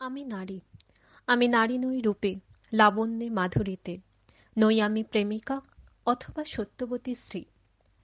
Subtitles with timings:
[0.00, 0.60] আমি নারী।
[1.26, 2.34] আমি নারী নই রূপে,
[2.72, 3.98] লাবণ্যে, মাধুরীতে।
[4.58, 5.60] নই আমি প্রেমিকা
[6.06, 7.44] অথবা সত্যবতী স্ত্রী।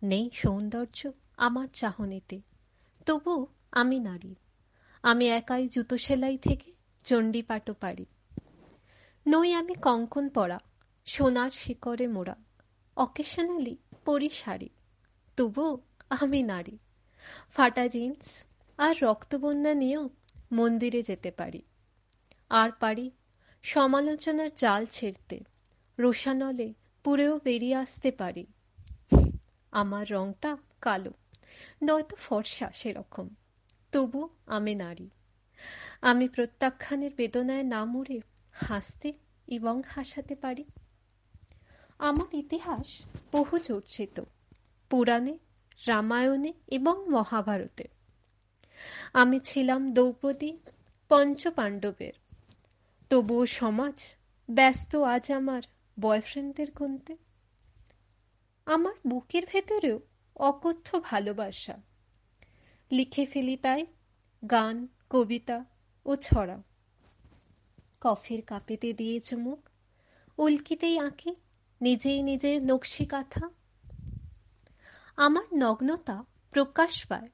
[0.02, 2.40] নেই সৌন্দর্য আমার চাহনিতে।
[3.06, 4.34] তবু আমি নারী।
[5.02, 6.72] আমি একাই জুতো সেলাই থেকে
[7.04, 8.06] চণ্ডীপাটও পারি।
[9.26, 10.58] নই আমি কঙ্কন পরা,
[11.04, 12.36] সোনার শিকরে মোড়া
[12.96, 14.68] অকেশনালি পরি শাড়ি।
[15.36, 15.78] তবু
[16.10, 16.78] আমি নারী।
[17.52, 18.46] ফাটা জিন্স
[18.78, 20.08] আর রক্তবন্যা নিয়েও
[20.52, 21.62] মন্দিরে যেতে পারি।
[22.60, 23.10] আর পারি।
[23.62, 25.36] সমালোচনার জাল ছেড়তে,
[25.98, 28.46] রোষানলে পুরেও বেরিয়ে আসতে পারি।
[29.72, 31.12] আমার রংটা কালো,
[31.82, 33.28] নয়তো ফর্সা সেরকম,
[33.92, 35.08] তবু আমি নারী।
[36.02, 38.20] আমি প্রত্যাখ্যানের বেদনায় না মরে
[38.52, 39.12] হাসতে
[39.48, 40.64] এবং হাসাতে পারি।
[41.98, 42.88] আমার ইতিহাস
[43.32, 44.20] বহু চর্চিত,
[44.90, 45.38] পুরাণে,
[45.86, 47.84] রামায়ণে এবং মহাভারতে।
[49.12, 50.50] আমি ছিলাম দ্রৌপদী
[51.10, 52.23] পঞ্চপাণ্ডবের
[53.14, 54.14] তবুও সমাজ
[54.50, 55.62] ব্যস্ত আজ আমার
[56.00, 57.16] বয়ফ্রেন্ডদের গুনতে।
[58.66, 60.00] আমার বুকের ভেতরেও
[60.36, 61.76] অকথ্য ভালোবাসা।
[62.90, 63.86] লিখে ফেলি তাই
[64.50, 65.64] গান, কবিতা
[66.06, 66.62] ও ছড়া।
[68.00, 69.68] কফির কাপেতে দিয়ে চুমুক
[70.38, 71.36] উল্কিতেই আঁকি
[71.80, 73.50] নিজেই নিজের নকশি কাঁথা।
[75.16, 77.26] আমার নগ্নতা প্রকাশ পায়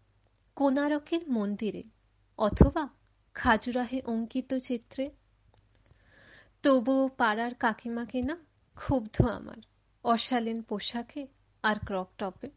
[0.54, 1.82] কোনারকের মন্দিরে
[2.38, 2.88] অথবা
[3.34, 5.10] খাজুরাহে অঙ্কিত চিত্রে।
[6.62, 8.36] তবুও পাড়ার কাকিমাকে না
[8.74, 9.56] ক্ষুব্ধ আমার,
[10.04, 11.26] অশালীন পোশাকে
[11.62, 12.50] আর ক্রক টপে।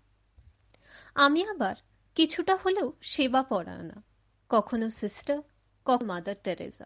[1.16, 1.76] আমি আবার
[2.16, 4.04] কিছুটা হলেও সেবা পরায়ণা
[4.50, 5.38] কখনো সিস্টার
[5.86, 6.86] কখনো মাদার টেরেজা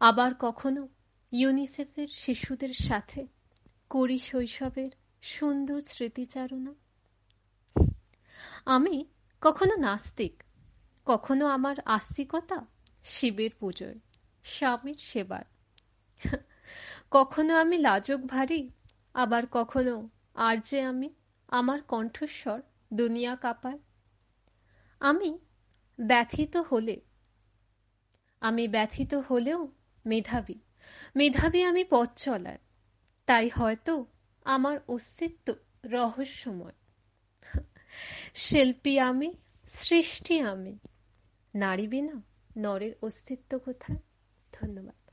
[0.00, 0.88] আবার কখনো
[1.32, 3.26] ইউনিসেফের শিশুদের সাথে
[3.90, 4.90] করি শৈশবের
[5.22, 6.74] সুন্দর স্মৃতিচারণা।
[8.66, 9.04] আমি
[9.40, 10.42] কখনো নাস্তিক,
[11.04, 12.66] কখনো আমার আস্তিকতা
[13.04, 13.98] শিবের পুজোয়,
[14.44, 15.44] স্বামীর সেবার।
[17.10, 18.70] কখনো আমি লাজক ভারী,
[19.14, 21.14] আবার কখনো আর যে আমি,
[21.48, 22.62] আমার কণ্ঠস্বর
[22.92, 23.78] দুনিয়া কাঁপায়।
[25.00, 25.38] আমি
[26.00, 27.00] ব্যথিত হলে,
[28.40, 29.68] আমি ব্যথিত হলেও
[30.06, 30.54] মেধাবী।
[31.16, 32.58] মেধাবী আমি পথ চলায়,
[33.26, 34.06] তাই হয়তো
[34.44, 36.72] আমার অস্তিত্ব রহস্যময়।
[38.34, 39.34] শিল্পী আমি,
[39.68, 40.78] সৃষ্টি আমি,
[41.54, 42.22] নারী বিনা
[42.56, 43.98] নরের অস্তিত্ব কোথায়?
[44.52, 45.05] ধন্যবাদ।